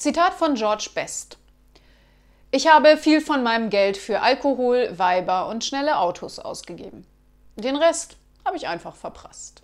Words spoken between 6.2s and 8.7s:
ausgegeben. Den Rest habe ich